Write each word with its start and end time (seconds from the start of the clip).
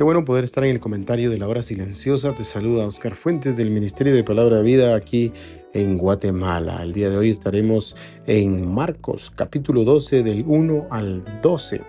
Qué 0.00 0.04
bueno 0.04 0.24
poder 0.24 0.44
estar 0.44 0.64
en 0.64 0.70
el 0.70 0.80
comentario 0.80 1.28
de 1.28 1.36
la 1.36 1.46
hora 1.46 1.62
silenciosa. 1.62 2.34
Te 2.34 2.42
saluda 2.42 2.86
Oscar 2.86 3.14
Fuentes 3.14 3.58
del 3.58 3.70
Ministerio 3.70 4.14
de 4.14 4.24
Palabra 4.24 4.56
de 4.56 4.62
Vida 4.62 4.94
aquí 4.94 5.30
en 5.74 5.98
Guatemala. 5.98 6.82
El 6.82 6.94
día 6.94 7.10
de 7.10 7.18
hoy 7.18 7.28
estaremos 7.28 7.94
en 8.26 8.66
Marcos 8.66 9.30
capítulo 9.30 9.84
12 9.84 10.22
del 10.22 10.44
1 10.46 10.86
al 10.90 11.22
12. 11.42 11.82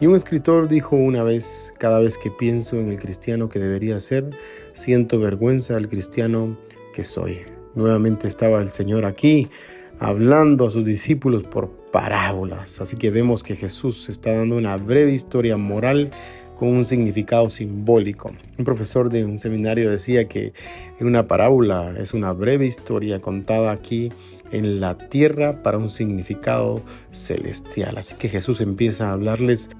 Y 0.00 0.06
un 0.06 0.16
escritor 0.16 0.66
dijo 0.66 0.96
una 0.96 1.24
vez, 1.24 1.74
cada 1.78 1.98
vez 2.00 2.16
que 2.16 2.30
pienso 2.30 2.78
en 2.78 2.88
el 2.88 2.98
cristiano 2.98 3.50
que 3.50 3.58
debería 3.58 4.00
ser, 4.00 4.30
siento 4.72 5.20
vergüenza 5.20 5.76
al 5.76 5.88
cristiano 5.88 6.56
que 6.94 7.04
soy. 7.04 7.40
Nuevamente 7.74 8.28
estaba 8.28 8.62
el 8.62 8.70
Señor 8.70 9.04
aquí 9.04 9.50
hablando 9.98 10.66
a 10.66 10.70
sus 10.70 10.86
discípulos 10.86 11.42
por 11.42 11.70
parábolas. 11.92 12.80
Así 12.80 12.96
que 12.96 13.10
vemos 13.10 13.42
que 13.42 13.56
Jesús 13.56 14.08
está 14.08 14.32
dando 14.32 14.56
una 14.56 14.78
breve 14.78 15.12
historia 15.12 15.58
moral 15.58 16.10
con 16.56 16.68
un 16.68 16.84
significado 16.84 17.48
simbólico. 17.50 18.32
Un 18.58 18.64
profesor 18.64 19.10
de 19.10 19.24
un 19.24 19.38
seminario 19.38 19.90
decía 19.90 20.28
que 20.28 20.52
una 21.00 21.26
parábola 21.26 21.94
es 21.98 22.14
una 22.14 22.32
breve 22.32 22.66
historia 22.66 23.20
contada 23.20 23.72
aquí 23.72 24.10
en 24.52 24.80
la 24.80 24.96
tierra 24.96 25.62
para 25.62 25.78
un 25.78 25.90
significado 25.90 26.82
celestial. 27.10 27.98
Así 27.98 28.14
que 28.14 28.28
Jesús 28.28 28.60
empieza 28.60 29.08
a 29.08 29.12
hablarles 29.12 29.70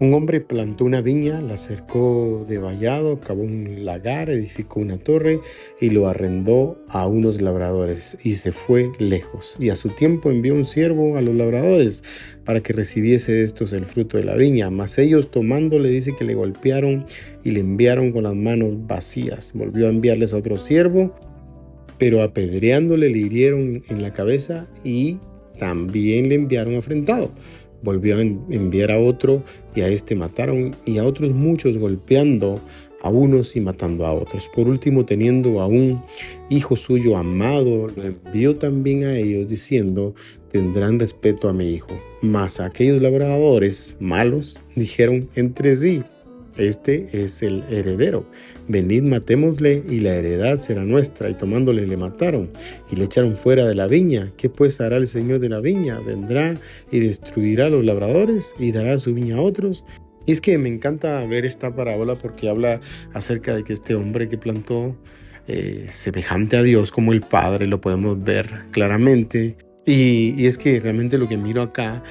un 0.00 0.14
hombre 0.14 0.40
plantó 0.40 0.86
una 0.86 1.02
viña, 1.02 1.42
la 1.42 1.58
cercó 1.58 2.46
de 2.48 2.56
vallado, 2.56 3.20
cavó 3.20 3.42
un 3.42 3.84
lagar, 3.84 4.30
edificó 4.30 4.80
una 4.80 4.96
torre 4.96 5.40
y 5.78 5.90
lo 5.90 6.08
arrendó 6.08 6.82
a 6.88 7.06
unos 7.06 7.42
labradores 7.42 8.16
y 8.24 8.32
se 8.32 8.50
fue 8.50 8.90
lejos. 8.98 9.58
Y 9.60 9.68
a 9.68 9.76
su 9.76 9.90
tiempo 9.90 10.30
envió 10.30 10.54
un 10.54 10.64
siervo 10.64 11.18
a 11.18 11.22
los 11.22 11.34
labradores 11.34 12.02
para 12.46 12.62
que 12.62 12.72
recibiese 12.72 13.32
de 13.32 13.42
estos 13.42 13.74
el 13.74 13.84
fruto 13.84 14.16
de 14.16 14.24
la 14.24 14.36
viña. 14.36 14.70
Mas 14.70 14.96
ellos 14.96 15.30
tomándole 15.30 15.90
dice 15.90 16.14
que 16.18 16.24
le 16.24 16.34
golpearon 16.34 17.04
y 17.44 17.50
le 17.50 17.60
enviaron 17.60 18.10
con 18.10 18.22
las 18.22 18.34
manos 18.34 18.70
vacías. 18.86 19.52
Volvió 19.54 19.86
a 19.86 19.90
enviarles 19.90 20.32
a 20.32 20.38
otro 20.38 20.56
siervo, 20.56 21.14
pero 21.98 22.22
apedreándole 22.22 23.10
le 23.10 23.18
hirieron 23.18 23.82
en 23.90 24.00
la 24.00 24.14
cabeza 24.14 24.66
y 24.82 25.18
también 25.58 26.30
le 26.30 26.36
enviaron 26.36 26.76
afrentado 26.76 27.30
volvió 27.82 28.16
a 28.16 28.22
enviar 28.22 28.90
a 28.90 28.98
otro 28.98 29.42
y 29.74 29.80
a 29.80 29.88
este 29.88 30.14
mataron 30.14 30.76
y 30.84 30.98
a 30.98 31.04
otros 31.04 31.32
muchos 31.32 31.78
golpeando 31.78 32.60
a 33.02 33.08
unos 33.08 33.56
y 33.56 33.60
matando 33.60 34.06
a 34.06 34.12
otros. 34.12 34.48
Por 34.48 34.68
último, 34.68 35.04
teniendo 35.04 35.60
a 35.60 35.66
un 35.66 36.02
hijo 36.50 36.76
suyo 36.76 37.16
amado, 37.16 37.88
lo 37.88 38.02
envió 38.02 38.56
también 38.56 39.04
a 39.04 39.16
ellos 39.16 39.48
diciendo, 39.48 40.14
tendrán 40.50 40.98
respeto 40.98 41.48
a 41.48 41.52
mi 41.52 41.70
hijo. 41.70 41.98
Mas 42.22 42.60
aquellos 42.60 43.00
labradores 43.00 43.96
malos 44.00 44.60
dijeron 44.76 45.28
entre 45.34 45.76
sí, 45.76 46.02
este 46.56 47.08
es 47.12 47.42
el 47.42 47.64
heredero. 47.70 48.24
Venid, 48.68 49.02
matémosle 49.02 49.82
y 49.88 50.00
la 50.00 50.14
heredad 50.14 50.56
será 50.56 50.84
nuestra. 50.84 51.30
Y 51.30 51.34
tomándole 51.34 51.86
le 51.86 51.96
mataron 51.96 52.50
y 52.90 52.96
le 52.96 53.04
echaron 53.04 53.34
fuera 53.34 53.66
de 53.66 53.74
la 53.74 53.86
viña. 53.86 54.32
¿Qué 54.36 54.48
pues 54.48 54.80
hará 54.80 54.96
el 54.96 55.08
Señor 55.08 55.40
de 55.40 55.48
la 55.48 55.60
viña? 55.60 55.98
Vendrá 56.00 56.56
y 56.90 57.00
destruirá 57.00 57.66
a 57.66 57.70
los 57.70 57.84
labradores 57.84 58.54
y 58.58 58.72
dará 58.72 58.98
su 58.98 59.14
viña 59.14 59.36
a 59.36 59.40
otros. 59.40 59.84
Y 60.26 60.32
es 60.32 60.40
que 60.40 60.58
me 60.58 60.68
encanta 60.68 61.24
ver 61.26 61.44
esta 61.44 61.74
parábola 61.74 62.14
porque 62.14 62.48
habla 62.48 62.80
acerca 63.14 63.54
de 63.54 63.64
que 63.64 63.72
este 63.72 63.94
hombre 63.94 64.28
que 64.28 64.38
plantó 64.38 64.94
eh, 65.48 65.86
semejante 65.90 66.56
a 66.56 66.62
Dios 66.62 66.92
como 66.92 67.12
el 67.12 67.22
Padre, 67.22 67.66
lo 67.66 67.80
podemos 67.80 68.22
ver 68.22 68.48
claramente. 68.70 69.56
Y, 69.86 70.34
y 70.36 70.46
es 70.46 70.58
que 70.58 70.78
realmente 70.78 71.18
lo 71.18 71.28
que 71.28 71.36
miro 71.36 71.62
acá 71.62 72.02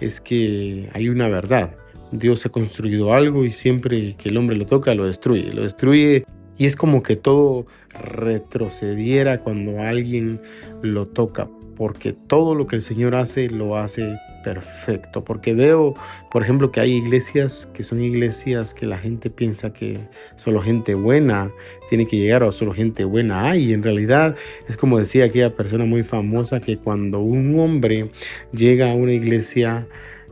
es 0.00 0.20
que 0.20 0.88
hay 0.92 1.08
una 1.08 1.28
verdad. 1.28 1.76
Dios 2.12 2.44
ha 2.46 2.48
construido 2.48 3.12
algo 3.12 3.44
y 3.44 3.52
siempre 3.52 4.14
que 4.16 4.28
el 4.28 4.36
hombre 4.36 4.56
lo 4.56 4.66
toca 4.66 4.94
lo 4.94 5.06
destruye, 5.06 5.52
lo 5.52 5.62
destruye. 5.62 6.24
Y 6.58 6.66
es 6.66 6.76
como 6.76 7.02
que 7.02 7.16
todo 7.16 7.66
retrocediera 8.04 9.40
cuando 9.40 9.80
alguien 9.80 10.40
lo 10.82 11.06
toca, 11.06 11.48
porque 11.74 12.12
todo 12.12 12.54
lo 12.54 12.66
que 12.66 12.76
el 12.76 12.82
Señor 12.82 13.14
hace 13.14 13.48
lo 13.48 13.78
hace 13.78 14.14
perfecto, 14.44 15.24
porque 15.24 15.54
veo, 15.54 15.94
por 16.30 16.42
ejemplo, 16.42 16.70
que 16.70 16.80
hay 16.80 16.94
iglesias 16.94 17.66
que 17.72 17.82
son 17.82 18.02
iglesias 18.02 18.74
que 18.74 18.86
la 18.86 18.98
gente 18.98 19.30
piensa 19.30 19.72
que 19.72 19.98
solo 20.36 20.60
gente 20.60 20.94
buena 20.94 21.50
tiene 21.88 22.06
que 22.06 22.16
llegar 22.16 22.42
o 22.42 22.52
solo 22.52 22.72
gente 22.72 23.04
buena 23.04 23.48
hay, 23.48 23.70
y 23.70 23.72
en 23.72 23.82
realidad 23.82 24.36
es 24.68 24.76
como 24.76 24.98
decía 24.98 25.26
aquella 25.26 25.54
persona 25.54 25.84
muy 25.84 26.02
famosa 26.02 26.60
que 26.60 26.76
cuando 26.76 27.20
un 27.20 27.58
hombre 27.58 28.10
llega 28.52 28.90
a 28.90 28.94
una 28.94 29.12
iglesia, 29.12 29.86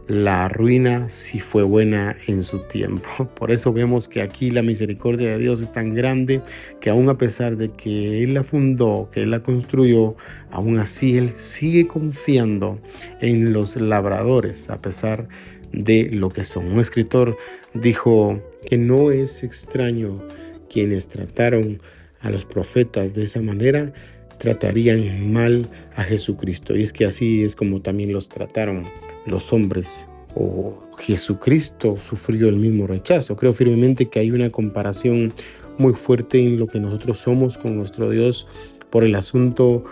la 0.09 0.49
ruina 0.49 1.11
si 1.11 1.39
fue 1.39 1.63
buena 1.63 2.17
en 2.27 2.43
su 2.43 2.61
tiempo. 2.61 3.09
Por 3.37 3.53
eso 3.53 3.73
vemos 3.73 4.09
que 4.09 4.23
aquí 4.23 4.51
la 4.51 4.63
misericordia 4.63 5.31
de 5.31 5.39
Dios 5.39 5.61
es 5.61 5.71
tan 5.71 5.95
grande 5.95 6.41
que 6.81 6.91
aún 6.91 7.09
a 7.09 7.19
pesar 7.19 7.57
de 7.57 7.71
que 7.71 8.25
Él 8.25 8.35
la 8.35 8.43
fundó, 8.43 9.09
que 9.13 9.23
Él 9.23 9.31
la 9.31 9.43
construyó, 9.43 10.17
aún 10.51 10.79
así 10.79 11.17
Él 11.19 11.31
sigue 11.31 11.87
confiando 11.87 12.81
en 13.21 13.53
los 13.53 13.77
labradores 13.77 14.71
a 14.71 14.81
pesar 14.81 15.29
de 15.73 16.11
lo 16.11 16.31
que 16.31 16.45
son. 16.45 16.73
Un 16.73 16.81
escritor 16.81 17.37
dijo 17.75 18.43
que 18.67 18.79
no 18.79 19.11
es 19.11 19.45
extraño 19.45 20.23
quienes 20.71 21.09
trataron 21.09 21.79
a 22.21 22.31
los 22.31 22.45
profetas 22.45 23.15
de 23.15 23.23
esa 23.23 23.43
manera, 23.43 23.93
tratarían 24.39 25.33
mal 25.33 25.69
a 25.97 26.03
Jesucristo. 26.03 26.77
Y 26.77 26.83
es 26.83 26.93
que 26.93 27.05
así 27.05 27.45
es 27.45 27.55
como 27.55 27.83
también 27.83 28.13
los 28.13 28.29
trataron 28.29 28.87
los 29.29 29.53
hombres 29.53 30.07
o 30.35 30.75
Jesucristo 30.99 31.97
sufrió 32.03 32.49
el 32.49 32.57
mismo 32.57 32.87
rechazo. 32.87 33.37
Creo 33.37 33.53
firmemente 33.53 34.09
que 34.09 34.21
hay 34.21 34.31
una 34.31 34.51
comparación 34.51 35.33
muy 35.79 35.95
fuerte 35.95 36.43
en 36.43 36.59
lo 36.59 36.67
que 36.67 36.81
nosotros 36.81 37.19
somos 37.19 37.57
con 37.59 37.77
nuestro 37.77 38.11
Dios 38.11 38.47
por 38.91 39.05
el 39.05 39.15
asunto 39.15 39.85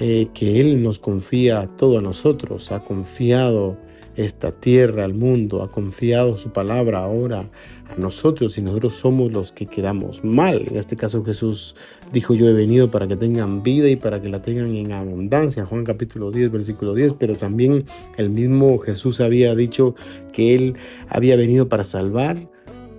eh, 0.00 0.28
que 0.34 0.60
Él 0.60 0.82
nos 0.82 0.98
confía 0.98 1.60
a 1.60 2.00
nosotros, 2.00 2.72
ha 2.72 2.80
confiado 2.80 3.76
esta 4.16 4.52
tierra 4.52 5.04
al 5.04 5.14
mundo, 5.14 5.62
ha 5.62 5.70
confiado 5.70 6.36
su 6.36 6.50
palabra 6.50 7.00
ahora 7.00 7.48
a 7.90 8.00
nosotros 8.00 8.58
y 8.58 8.62
nosotros 8.62 8.94
somos 8.94 9.32
los 9.32 9.52
que 9.52 9.66
quedamos 9.66 10.24
mal. 10.24 10.64
En 10.68 10.76
este 10.76 10.96
caso 10.96 11.24
Jesús 11.24 11.74
dijo, 12.12 12.34
yo 12.34 12.48
he 12.48 12.52
venido 12.52 12.90
para 12.90 13.06
que 13.06 13.16
tengan 13.16 13.62
vida 13.62 13.88
y 13.88 13.96
para 13.96 14.20
que 14.20 14.28
la 14.28 14.42
tengan 14.42 14.74
en 14.74 14.92
abundancia. 14.92 15.64
Juan 15.64 15.84
capítulo 15.84 16.30
10, 16.30 16.50
versículo 16.50 16.94
10, 16.94 17.14
pero 17.14 17.36
también 17.36 17.84
el 18.16 18.30
mismo 18.30 18.78
Jesús 18.78 19.20
había 19.20 19.54
dicho 19.54 19.94
que 20.32 20.54
él 20.54 20.76
había 21.08 21.36
venido 21.36 21.68
para 21.68 21.84
salvar 21.84 22.36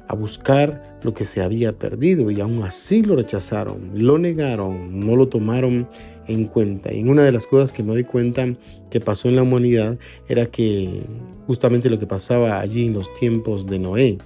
a 0.08 0.16
buscar 0.16 1.00
lo 1.04 1.14
que 1.14 1.26
se 1.26 1.42
había 1.42 1.74
perdido 1.74 2.30
y 2.30 2.42
aún 2.42 2.64
así 2.64 3.04
lo 3.04 3.16
rechazaron, 3.16 3.92
lo 3.94 4.18
negaron, 4.18 5.00
no 5.00 5.16
lo 5.16 5.28
tomaron 5.28 5.88
en 6.28 6.46
cuenta. 6.46 6.94
Y 6.94 7.04
una 7.04 7.24
de 7.24 7.32
las 7.32 7.48
cosas 7.48 7.74
que 7.74 7.84
me 7.84 7.94
doy 7.94 8.04
cuenta 8.04 8.48
que 8.90 9.00
pasó 9.00 9.30
en 9.30 9.36
la 9.36 9.44
humanidad 9.44 9.98
era 10.28 10.46
que 10.46 11.04
justamente 11.48 11.90
lo 11.90 12.00
que 12.00 12.08
pasaba 12.08 12.60
allí 12.60 12.86
en 12.86 12.94
los 12.94 13.14
tiempos 13.16 13.66
de 13.66 13.80
Noé. 13.80 14.18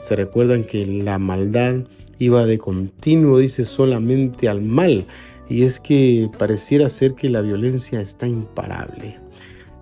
Se 0.00 0.16
recuerdan 0.16 0.64
que 0.64 0.84
la 0.84 1.18
maldad 1.18 1.76
iba 2.18 2.46
de 2.46 2.58
continuo, 2.58 3.38
dice, 3.38 3.64
solamente 3.64 4.48
al 4.48 4.62
mal. 4.62 5.06
Y 5.48 5.62
es 5.62 5.80
que 5.80 6.30
pareciera 6.38 6.88
ser 6.88 7.14
que 7.14 7.28
la 7.28 7.42
violencia 7.42 8.00
está 8.00 8.26
imparable. 8.26 9.18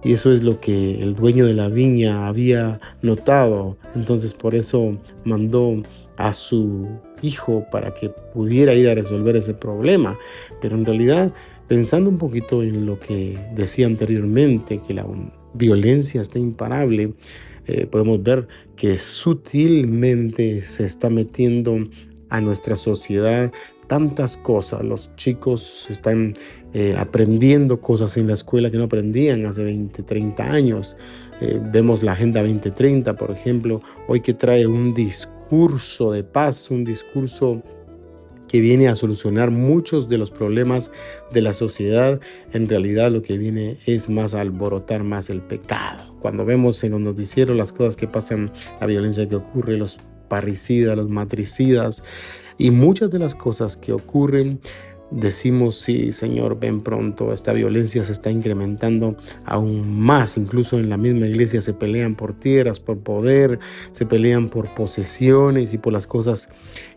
Y 0.05 0.13
eso 0.13 0.33
es 0.33 0.43
lo 0.43 0.59
que 0.59 1.01
el 1.01 1.15
dueño 1.15 1.47
de 1.47 1.55
la 1.55 1.69
viña 1.69 2.27
había 2.27 2.81
notado. 3.03 3.77
Entonces 3.95 4.35
por 4.35 4.55
eso 4.55 4.99
mandó 5.25 5.81
a 6.17 6.33
su 6.33 6.89
hijo 7.23 7.65
para 7.71 7.95
que 7.95 8.09
pudiera 8.09 8.75
ir 8.75 8.89
a 8.89 8.95
resolver 8.95 9.37
ese 9.37 9.55
problema. 9.55 10.19
Pero 10.61 10.77
en 10.77 10.85
realidad 10.85 11.33
Pensando 11.69 12.11
un 12.11 12.19
poquito 12.19 12.63
en 12.63 12.87
lo 12.87 12.99
que 12.99 13.39
decía 13.55 13.87
anteriormente, 13.87 14.81
que 14.87 14.95
la 14.95 15.07
violencia 15.55 16.21
está 16.21 16.39
imparable, 16.39 17.15
eh, 17.67 17.87
podemos 17.87 18.23
ver 18.23 18.49
que 18.77 18.99
sutilmente 18.99 20.63
se 20.63 20.85
está 20.85 21.09
metiendo 21.09 21.79
a 22.29 22.41
nuestra 22.41 22.77
sociedad 22.77 23.53
tantas 23.87 24.37
cosas. 24.39 24.83
Los 24.83 25.15
chicos 25.17 25.87
están 25.91 26.35
eh, 26.73 26.95
aprendiendo 26.99 27.81
cosas 27.81 28.17
en 28.17 28.27
la 28.27 28.33
escuela 28.33 28.71
que 28.71 28.79
no 28.79 28.85
aprendían 28.85 29.45
hace 29.45 29.63
20, 29.63 30.03
30 30.03 30.51
años. 30.51 30.97
Eh, 31.41 31.61
vemos 31.73 32.03
la 32.03 32.13
Agenda 32.13 32.41
2030, 32.41 33.15
por 33.17 33.31
ejemplo, 33.31 33.81
hoy 34.09 34.21
que 34.21 34.33
trae 34.33 34.67
un 34.67 34.95
discurso 34.95 36.11
de 36.11 36.25
paz, 36.25 36.71
un 36.71 36.85
discurso 36.85 37.63
que 38.53 38.61
viene 38.61 38.87
a 38.87 38.97
solucionar 38.97 39.51
muchos 39.51 40.11
de 40.11 40.19
los 40.19 40.31
problemas 40.31 40.93
de 41.33 41.41
la 41.41 41.55
sociedad, 41.55 42.21
en 42.53 42.69
realidad 42.69 43.11
lo 43.11 43.23
que 43.23 43.39
viene 43.39 43.79
es 43.87 44.11
más 44.11 44.35
alborotar 44.35 45.05
más 45.05 45.31
el 45.31 45.41
pecado. 45.41 46.15
Cuando 46.21 46.45
vemos 46.45 46.85
en 46.85 46.91
los 46.91 47.01
noticieros 47.01 47.57
las 47.57 47.73
cosas 47.73 47.97
que 47.97 48.07
pasan, 48.07 48.53
la 48.79 48.87
violencia 48.87 49.27
que 49.27 49.37
ocurre, 49.37 49.79
los 49.79 50.01
parricidas, 50.29 50.99
los 50.99 51.09
matricidas 51.09 52.05
y 52.59 52.71
muchas 52.71 53.11
de 53.11 53.21
las 53.21 53.35
cosas 53.35 53.79
que 53.79 53.95
ocurren, 53.95 54.61
decimos, 55.15 55.77
sí, 55.77 56.13
Señor, 56.13 56.59
ven 56.59 56.83
pronto, 56.83 57.33
esta 57.33 57.53
violencia 57.53 58.03
se 58.05 58.13
está 58.13 58.31
incrementando 58.31 59.17
aún 59.45 60.01
más, 60.01 60.37
incluso 60.37 60.79
en 60.79 60.89
la 60.89 60.97
misma 60.97 61.27
iglesia 61.27 61.61
se 61.61 61.75
pelean 61.75 62.15
por 62.15 62.39
tierras, 62.39 62.81
por 62.81 62.99
poder, 62.99 63.59
se 63.93 64.07
pelean 64.07 64.49
por 64.49 64.73
posesiones 64.75 65.75
y 65.75 65.79
por 65.79 65.93
las 65.93 66.07
cosas 66.07 66.49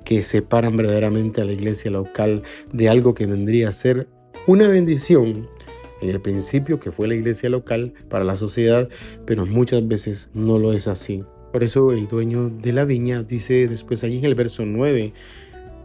que 0.03 0.23
separan 0.23 0.75
verdaderamente 0.75 1.41
a 1.41 1.45
la 1.45 1.53
iglesia 1.53 1.91
local 1.91 2.43
de 2.71 2.89
algo 2.89 3.13
que 3.13 3.25
vendría 3.25 3.69
a 3.69 3.71
ser 3.71 4.07
una 4.47 4.67
bendición 4.67 5.47
en 6.01 6.09
el 6.09 6.21
principio 6.21 6.79
que 6.79 6.91
fue 6.91 7.07
la 7.07 7.15
iglesia 7.15 7.49
local 7.49 7.93
para 8.09 8.23
la 8.23 8.35
sociedad, 8.35 8.89
pero 9.25 9.45
muchas 9.45 9.87
veces 9.87 10.29
no 10.33 10.59
lo 10.59 10.73
es 10.73 10.87
así. 10.87 11.23
Por 11.51 11.63
eso 11.63 11.91
el 11.93 12.07
dueño 12.07 12.49
de 12.49 12.73
la 12.73 12.83
viña 12.83 13.23
dice 13.23 13.67
después 13.67 14.03
allí 14.03 14.19
en 14.19 14.25
el 14.25 14.35
verso 14.35 14.65
9, 14.65 15.13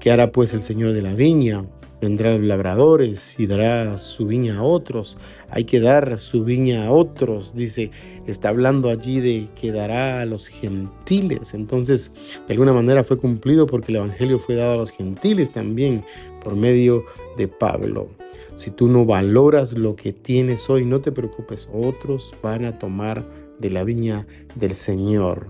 ¿qué 0.00 0.11
hará 0.11 0.32
pues 0.32 0.55
el 0.55 0.62
Señor 0.62 0.93
de 0.94 1.02
la 1.02 1.14
viña? 1.14 1.64
Vendrá 2.00 2.32
los 2.38 2.47
labradores 2.47 3.38
y 3.38 3.47
dará 3.47 3.99
su 3.99 4.26
viña 4.26 4.56
a 4.56 4.62
otros. 4.62 5.19
Hay 5.50 5.64
que 5.64 5.81
dar 5.81 6.19
su 6.19 6.44
viña 6.44 6.87
a 6.87 6.91
otros. 6.91 7.55
Dice, 7.55 7.91
está 8.26 8.49
hablando 8.49 8.88
allí 8.88 9.20
de 9.20 9.49
que 9.55 9.70
dará 9.70 10.23
a 10.23 10.25
los 10.25 10.49
gentiles. 10.49 11.52
Entonces, 11.52 12.11
de 12.47 12.55
alguna 12.55 12.73
manera 12.73 13.05
fue 13.05 13.19
cumplido 13.19 13.67
porque 13.67 13.93
el 13.93 13.97
Evangelio 13.97 14.38
fue 14.38 14.55
dado 14.55 14.73
a 14.73 14.76
los 14.79 14.91
gentiles 14.91 15.52
también 15.52 16.02
por 16.43 16.56
medio 16.56 17.05
de 17.37 17.49
Pablo. 17.49 18.08
Si 18.55 18.70
tú 18.70 18.88
no 18.88 19.05
valoras 19.05 19.76
lo 19.76 19.94
que 19.94 20.14
tienes 20.14 20.70
hoy, 20.70 20.87
no 20.87 21.02
te 21.02 21.12
preocupes. 21.12 21.69
Otros 21.70 22.35
van 22.43 22.64
a 22.64 22.79
tomar 22.79 23.23
de 23.60 23.70
la 23.70 23.84
viña 23.84 24.26
del 24.54 24.74
Señor. 24.74 25.48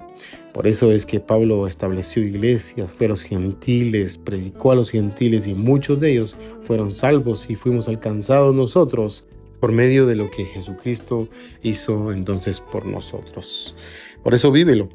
Por 0.53 0.67
eso 0.67 0.93
es 0.93 1.07
que 1.07 1.21
Pablo 1.21 1.67
estableció 1.67 2.23
iglesias, 2.23 2.91
fue 2.91 3.07
a 3.07 3.11
los 3.11 3.23
gentiles, 3.23 4.19
predicó 4.19 4.73
a 4.73 4.75
los 4.75 4.91
gentiles 4.91 5.47
y 5.47 5.55
muchos 5.55 6.01
de 6.01 6.13
ellos 6.13 6.37
fueron 6.61 6.91
salvos 6.91 7.49
y 7.49 7.55
fuimos 7.55 7.89
alcanzados 7.89 8.55
nosotros 8.55 9.27
por 9.61 9.73
medio 9.73 10.07
de 10.07 10.17
lo 10.17 10.31
que 10.31 10.45
Jesucristo 10.45 11.29
hizo 11.63 12.13
entonces 12.13 12.61
por 12.61 12.87
nosotros. 12.87 13.75
Por 14.23 14.35
eso 14.35 14.51
vívelo. 14.51 14.89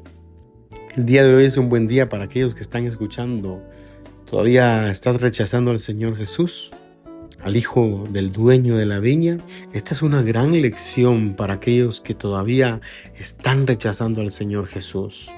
El 0.96 1.06
día 1.06 1.24
de 1.24 1.34
hoy 1.34 1.44
es 1.44 1.56
un 1.56 1.68
buen 1.68 1.86
día 1.86 2.08
para 2.08 2.24
aquellos 2.24 2.54
que 2.54 2.62
están 2.62 2.86
escuchando. 2.86 3.62
¿Todavía 4.28 4.90
estás 4.90 5.20
rechazando 5.20 5.70
al 5.70 5.78
Señor 5.78 6.16
Jesús? 6.16 6.72
Al 7.46 7.54
hijo 7.54 8.02
del 8.10 8.32
dueño 8.32 8.76
de 8.76 8.86
la 8.86 8.98
viña. 8.98 9.38
Esta 9.72 9.94
es 9.94 10.02
una 10.02 10.20
gran 10.20 10.50
lección 10.60 11.36
para 11.36 11.54
aquellos 11.54 12.00
que 12.00 12.12
todavía 12.12 12.80
están 13.16 13.68
rechazando 13.68 14.20
al 14.20 14.32
Señor 14.32 14.66
Jesús. 14.66 15.30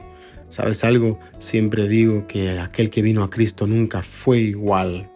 ¿Sabes 0.48 0.84
algo? 0.84 1.20
Siempre 1.38 1.86
digo 1.86 2.26
que 2.26 2.60
aquel 2.60 2.88
que 2.88 3.02
vino 3.02 3.22
a 3.22 3.28
Cristo 3.28 3.66
nunca 3.66 4.00
fue 4.00 4.38
igual. 4.38 5.10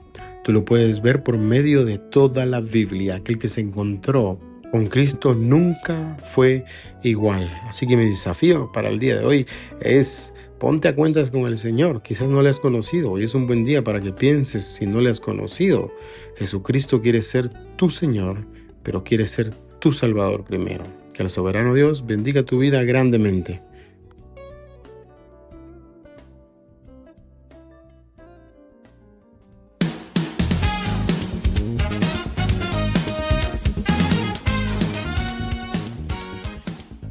Tú 0.44 0.52
lo 0.52 0.66
puedes 0.66 1.00
ver 1.00 1.22
por 1.22 1.38
medio 1.38 1.86
de 1.86 1.96
toda 1.96 2.44
la 2.44 2.60
Biblia. 2.60 3.14
Aquel 3.14 3.38
que 3.38 3.48
se 3.48 3.62
encontró 3.62 4.38
con 4.70 4.86
Cristo 4.88 5.34
nunca 5.34 6.18
fue 6.22 6.66
igual. 7.02 7.50
Así 7.66 7.86
que 7.86 7.96
mi 7.96 8.04
desafío 8.04 8.70
para 8.70 8.90
el 8.90 8.98
día 8.98 9.16
de 9.16 9.24
hoy 9.24 9.46
es 9.80 10.34
ponte 10.62 10.86
a 10.86 10.94
cuentas 10.94 11.32
con 11.32 11.46
el 11.46 11.58
Señor. 11.58 12.02
Quizás 12.02 12.30
no 12.30 12.40
le 12.40 12.48
has 12.48 12.60
conocido. 12.60 13.10
Hoy 13.10 13.24
es 13.24 13.34
un 13.34 13.48
buen 13.48 13.64
día 13.64 13.82
para 13.82 14.00
que 14.00 14.12
pienses 14.12 14.62
si 14.62 14.86
no 14.86 15.00
le 15.00 15.10
has 15.10 15.18
conocido. 15.18 15.90
Jesucristo 16.36 17.02
quiere 17.02 17.20
ser 17.20 17.48
tu 17.74 17.90
Señor, 17.90 18.46
pero 18.84 19.02
quiere 19.02 19.26
ser 19.26 19.52
tu 19.80 19.90
Salvador 19.90 20.44
primero. 20.44 20.84
Que 21.14 21.24
el 21.24 21.30
soberano 21.30 21.74
Dios 21.74 22.06
bendiga 22.06 22.44
tu 22.44 22.60
vida 22.60 22.84
grandemente. 22.84 23.60